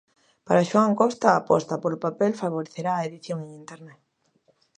Para 0.47 0.67
Xoán 0.69 0.93
Costa 1.01 1.27
a 1.31 1.39
aposta 1.41 1.75
polo 1.83 2.01
papel 2.05 2.33
favorecerá 2.43 2.91
a 2.95 3.05
edición 3.09 3.39
en 3.45 3.51
internet. 3.61 4.01